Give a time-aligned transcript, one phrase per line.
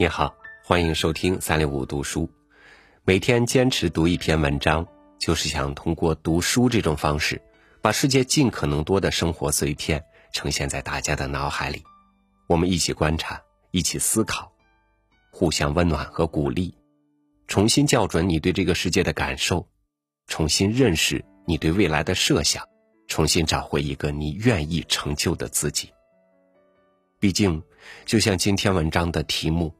[0.00, 0.34] 你好，
[0.64, 2.26] 欢迎收听三六五读书。
[3.04, 4.88] 每天坚持读一篇文章，
[5.18, 7.38] 就是想通过读书这种方式，
[7.82, 10.02] 把世界尽可能多的生活碎片
[10.32, 11.84] 呈现在大家的脑海里。
[12.46, 14.50] 我们一起观察，一起思考，
[15.30, 16.74] 互相温暖和鼓励，
[17.46, 19.68] 重新校准你对这个世界的感受，
[20.28, 22.66] 重新认识你对未来的设想，
[23.06, 25.90] 重新找回一个你愿意成就的自己。
[27.18, 27.62] 毕竟，
[28.06, 29.70] 就像今天文章的题目，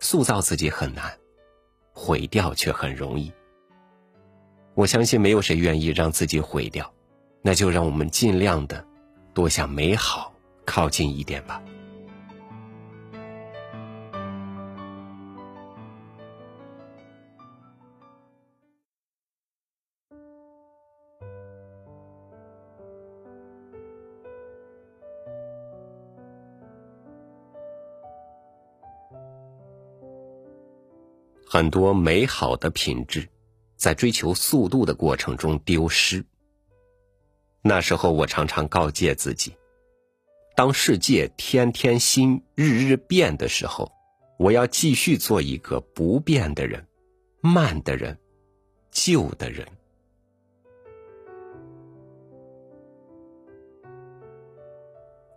[0.00, 1.12] 塑造自己很难，
[1.92, 3.32] 毁掉却很容易。
[4.74, 6.92] 我相信没有谁愿意让自己毁掉，
[7.42, 8.84] 那就让我们尽量的
[9.34, 10.32] 多向美好
[10.64, 11.62] 靠近一点吧。
[31.50, 33.26] 很多美好的品质，
[33.74, 36.22] 在追求速度的过程中丢失。
[37.62, 39.56] 那时候，我常常告诫自己：
[40.54, 43.90] 当世界天天新、日日变的时候，
[44.38, 46.86] 我要继续做一个不变的人、
[47.40, 48.18] 慢的人、
[48.90, 49.66] 旧的人。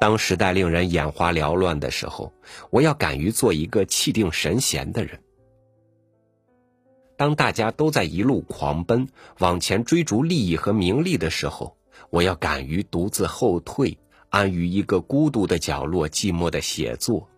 [0.00, 2.32] 当时代令人眼花缭乱的时候，
[2.70, 5.20] 我要敢于做一个气定神闲的人。
[7.18, 9.08] 当大家都在一路狂奔
[9.40, 11.76] 往前追逐利益和名利的时候，
[12.10, 17.28] 我要敢于独自后退，安于一个孤独的角落，寂寞的写作。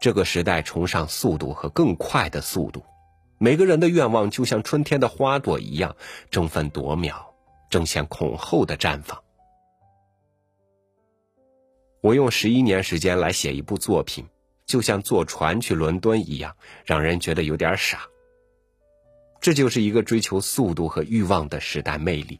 [0.00, 2.82] 这个时代崇尚速度和更快的速度，
[3.38, 5.94] 每个人的愿望就像春天的花朵一样，
[6.28, 7.32] 争分夺秒，
[7.70, 9.22] 争先恐后的绽放。
[12.00, 14.26] 我用十一年时间来写一部作品。
[14.68, 18.06] 就像坐船去伦敦一样，让人觉得有点傻。
[19.40, 22.38] 这就是一个追求速度和欲望的时代魅力。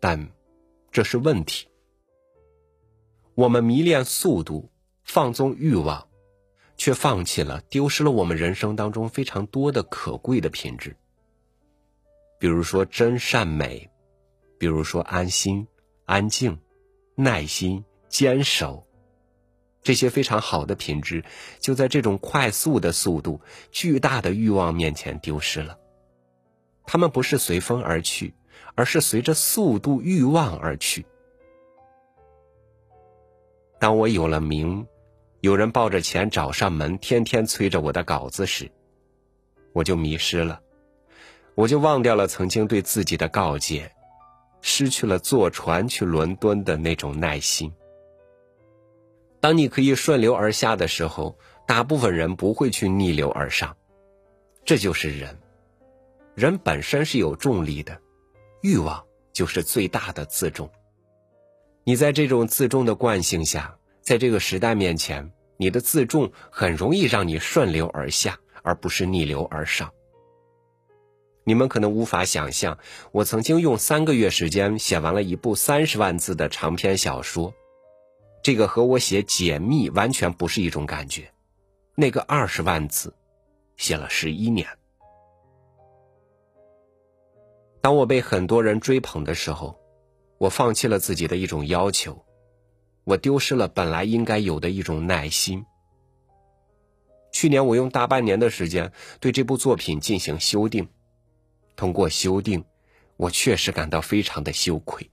[0.00, 0.28] 但，
[0.90, 1.68] 这是问题。
[3.34, 4.68] 我们迷恋速度，
[5.04, 6.08] 放纵欲望，
[6.76, 10.96] 却放弃了、丢失了我们人生当中非常多的可贵的品质。
[12.40, 13.88] 比如说真善美，
[14.58, 15.68] 比如说安心、
[16.06, 16.58] 安静、
[17.14, 18.84] 耐心、坚守。
[19.82, 21.24] 这些非常好的品质，
[21.58, 25.78] 就在这种快速的速度、巨大的欲望面前丢失了。
[26.84, 28.34] 他们不是随风而去，
[28.74, 31.06] 而是随着速度、欲望而去。
[33.78, 34.86] 当我有了名，
[35.40, 38.70] 有人抱着钱找上门，天天催着我的稿子时，
[39.72, 40.60] 我就迷失了，
[41.54, 43.90] 我就忘掉了曾经对自己的告诫，
[44.60, 47.72] 失去了坐船去伦敦的那种耐心。
[49.40, 53.76] 当你可以顺流而下的时候，大部分人不会去逆流而上，
[54.64, 55.38] 这就是人。
[56.34, 58.00] 人本身是有重力的，
[58.62, 60.70] 欲望就是最大的自重。
[61.84, 69.90] 你在这种自重的惯性下，在这个时代面前，你的自重很容易让你顺流而下，而不是逆流而上。
[71.44, 72.78] 你们可能无法想象，
[73.12, 77.54] 我曾经用三个月时间写完了一部三十万字的长篇小说。
[78.50, 81.32] 这个和我写解密完全不是一种感觉，
[81.94, 83.14] 那个二十万字，
[83.76, 84.66] 写了十一年。
[87.80, 89.78] 当我被很多人追捧的时候，
[90.36, 92.24] 我放弃了自己的一种要求，
[93.04, 95.64] 我丢失了本来应该有的一种耐心。
[97.30, 98.90] 去年我用大半年的时间
[99.20, 100.88] 对这部作品进行修订，
[101.76, 102.64] 通过修订，
[103.16, 105.08] 我确实感到非常的羞愧。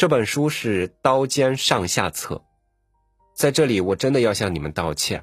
[0.00, 2.42] 这本书是刀尖上下册，
[3.34, 5.22] 在这里我真的要向你们道歉，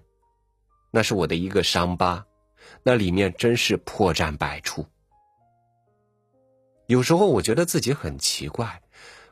[0.92, 2.24] 那是我的一个伤疤，
[2.84, 4.86] 那里面真是破绽百出。
[6.86, 8.84] 有时候我觉得自己很奇怪，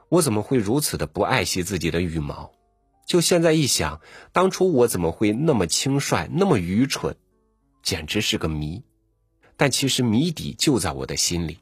[0.09, 2.51] 我怎么会如此的不爱惜自己的羽毛？
[3.05, 7.15] 就现在一想，当初我怎么会那么轻率，那么愚蠢，
[7.83, 8.83] 简直是个谜。
[9.55, 11.59] 但其实谜底就在我的心里。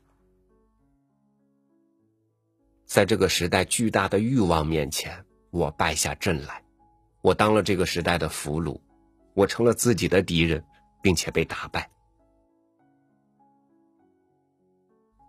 [2.94, 6.62] 在这个时代巨大的欲望面前，我败下阵来，
[7.24, 8.80] 我当了这个时代的俘虏，
[9.34, 10.64] 我成了自己的敌人，
[11.02, 11.90] 并且被打败。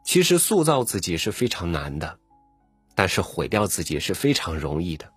[0.04, 2.18] 其实塑造自己是非常难的，
[2.94, 5.10] 但是毁掉自己是非常容易的。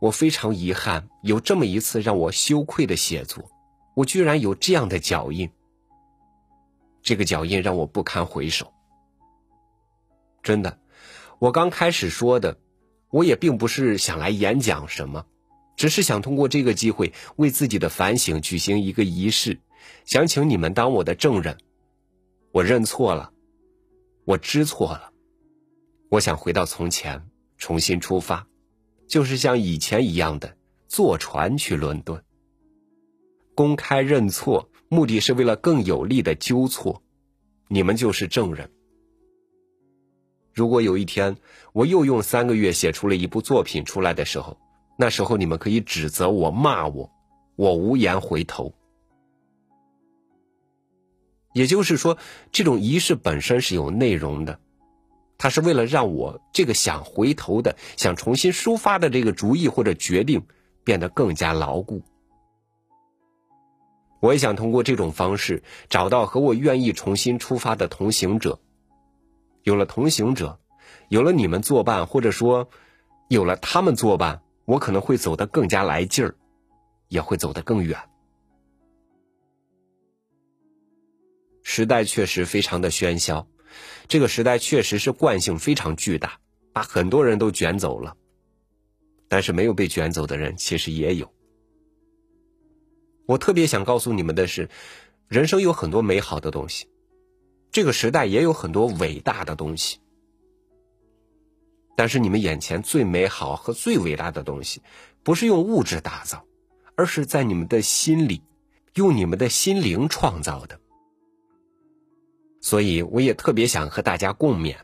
[0.00, 3.50] 我非常遗憾，有这么一次让我羞愧的写作，
[3.94, 5.50] 我居然有这样的脚印。
[7.00, 8.70] 这个脚印让我不堪回首，
[10.42, 10.78] 真的。
[11.44, 12.56] 我刚开始说的，
[13.10, 15.26] 我也并不是想来演讲什么，
[15.76, 19.58] 只是想通过这个机会为自己的反省举行一个仪式，
[20.06, 21.58] 想请你们当我的证人。
[22.50, 23.30] 我认错了，
[24.24, 25.10] 我知错了，
[26.08, 28.46] 我想回到从前，重新出发，
[29.06, 30.56] 就是像以前一样的
[30.88, 32.24] 坐船去伦敦。
[33.54, 37.02] 公开认错，目的是为了更有力的纠错。
[37.68, 38.70] 你们就是证人。
[40.54, 41.36] 如果有一天
[41.72, 44.56] 我又用三个月写出了一部作品出来的时候，
[44.96, 47.10] 那时候你们可以指责我、骂我，
[47.56, 48.72] 我无言回头。
[51.52, 52.18] 也就是说，
[52.52, 54.60] 这种仪式本身是有内容的，
[55.38, 60.46] 它是为了让我这个想回头的、想重新抒发的这个主意或者决定
[60.84, 62.02] 变得更加牢固。
[64.20, 68.58] 我也想通过这种方式找到和我愿意重新出发的同行者。
[69.64, 70.60] 有了同行者，
[71.08, 72.68] 有了你们作伴，或者说
[73.28, 76.36] 有了他们作伴，我可能会走得更加来劲儿，
[77.08, 77.98] 也会走得更远。
[81.62, 83.48] 时代确实非常的喧嚣，
[84.06, 86.38] 这个时代确实是惯性非常巨大，
[86.74, 88.14] 把很多人都卷走了。
[89.28, 91.32] 但是没有被卷走的人其实也有。
[93.26, 94.68] 我特别想告诉你们的是，
[95.26, 96.86] 人生有很多美好的东西。
[97.74, 99.98] 这个时代也有很多伟大的东西，
[101.96, 104.80] 但是你们眼前最美好和最伟大的东西，
[105.24, 106.44] 不是用物质打造，
[106.94, 108.44] 而是在你们的心里，
[108.94, 110.78] 用你们的心灵创造的。
[112.60, 114.76] 所以，我也特别想和大家共勉，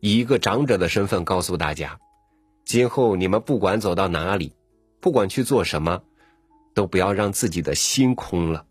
[0.00, 2.00] 以一个长者的身份告诉大家：
[2.64, 4.54] 今后你们不管走到哪里，
[4.98, 6.02] 不管去做什么，
[6.72, 8.64] 都不要让自己的心空了。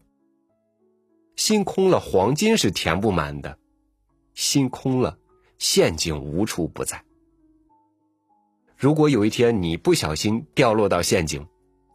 [1.35, 3.57] 心空了，黄金是填不满的；
[4.33, 5.17] 心空了，
[5.57, 7.03] 陷阱无处不在。
[8.77, 11.45] 如果有一天你不小心掉落到陷阱，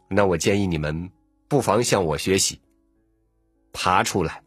[0.07, 1.09] 那我建议你们
[1.47, 2.59] 不妨向我学习，
[3.73, 4.43] 爬出来，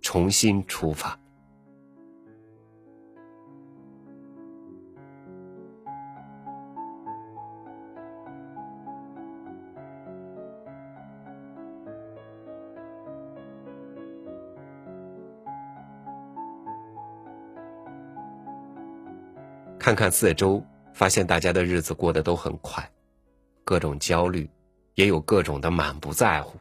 [0.00, 1.19] 重新出发。
[19.80, 20.62] 看看四周，
[20.92, 22.92] 发现大家的日子过得都很快，
[23.64, 24.48] 各种焦虑，
[24.94, 26.58] 也有各种的满不在乎。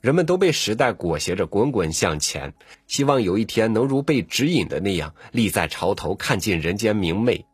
[0.00, 2.54] 人们都被时代裹挟着滚滚向前，
[2.86, 7.44] 希望有一天能如被指引的那样立在潮头，看尽人间明媚。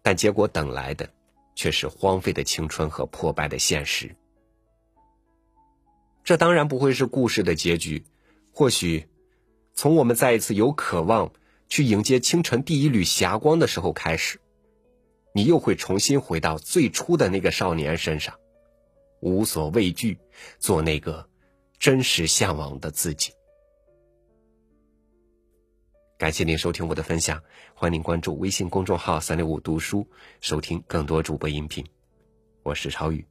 [0.00, 1.10] 但结果等来的，
[1.56, 4.14] 却是荒废的青春和破败的现实。
[6.22, 8.04] 这当然不会是故事的结局，
[8.52, 9.08] 或许，
[9.74, 11.32] 从我们再一次有渴望。
[11.70, 14.40] 去迎接清晨第一缕霞光的时候开始，
[15.32, 18.38] 你又会重新回到最初的那个少年身上，
[19.20, 20.18] 无所畏惧，
[20.58, 21.26] 做那个
[21.78, 23.32] 真实向往的自己。
[26.18, 27.40] 感谢您收听我的分享，
[27.72, 30.06] 欢迎您关注微信公众号“三六五读书”，
[30.42, 31.86] 收听更多主播音频。
[32.64, 33.24] 我是超宇，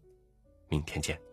[0.69, 1.28] 明天见。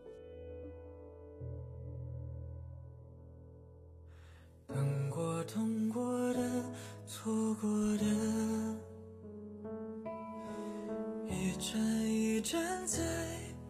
[11.57, 13.03] 一站一站在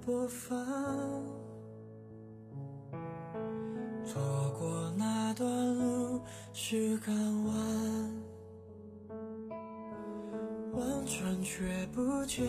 [0.05, 0.59] 播放。
[4.05, 4.21] 错
[4.59, 6.21] 过那段路
[6.53, 7.15] 是港
[7.45, 8.13] 湾，
[10.73, 12.45] 望穿却不见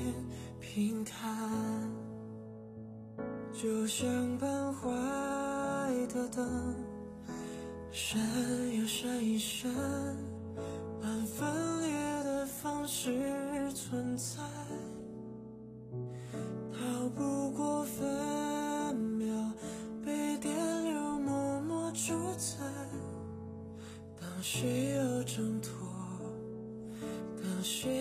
[0.60, 1.88] 平坦，
[3.54, 4.90] 就像半坏
[6.12, 6.76] 的灯，
[7.92, 9.72] 闪呀闪一闪。
[11.04, 14.42] 按分裂的方式存在，
[17.18, 19.28] 不过分秒
[20.06, 22.58] 被电流默默主宰。
[24.22, 25.72] 当谁又挣脱？
[27.42, 27.97] 当谁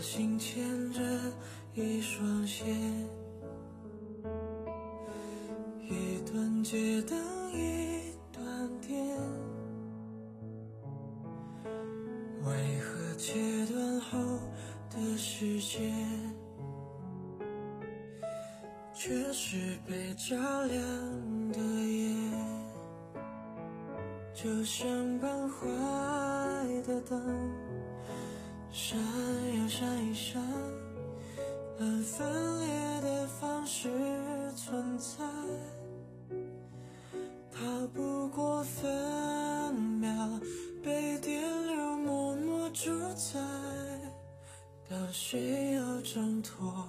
[0.00, 1.00] 心牵着
[1.74, 2.64] 一双鞋，
[5.80, 7.18] 一段接等
[7.52, 9.16] 一段电，
[12.44, 14.18] 为何切断后
[14.90, 15.90] 的世界，
[18.94, 22.14] 却是被照亮的夜？
[24.34, 24.86] 就像
[25.20, 25.64] 半坏
[26.86, 27.50] 的灯，
[28.76, 28.98] 闪
[29.56, 30.42] 又闪一闪，
[31.78, 33.88] 按分裂的方式
[34.56, 35.24] 存在，
[37.52, 40.40] 逃不过分秒
[40.82, 43.38] 被电流默默主宰。
[44.90, 46.84] 当谁又挣脱，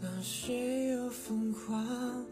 [0.00, 2.24] 当谁又疯狂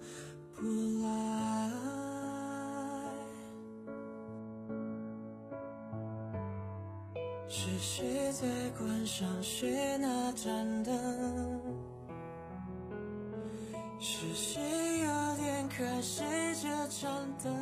[8.42, 10.92] 在关上谁那盏灯？
[14.00, 16.26] 是谁又点开谁
[16.60, 17.08] 这盏
[17.40, 17.54] 灯？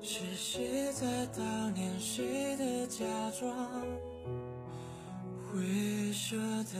[0.00, 3.04] 是谁在悼念谁的假
[3.38, 3.54] 装
[5.52, 6.78] 会舍得？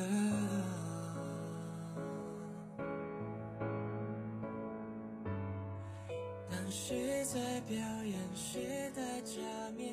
[6.51, 9.43] 当谁在表演谁的假
[9.77, 9.93] 面？